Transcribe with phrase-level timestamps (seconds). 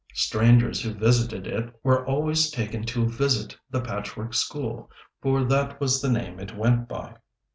[0.15, 4.89] Strangers who visited it were always taken to visit the Patchwork School,
[5.21, 7.17] for that was the name it went by.